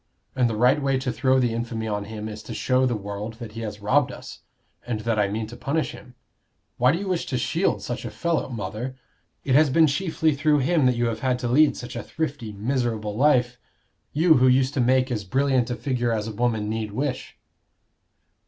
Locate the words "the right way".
0.49-0.97